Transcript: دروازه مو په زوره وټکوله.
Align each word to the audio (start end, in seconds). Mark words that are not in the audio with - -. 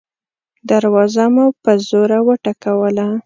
دروازه 0.69 1.25
مو 1.33 1.45
په 1.63 1.71
زوره 1.87 2.19
وټکوله. 2.27 3.07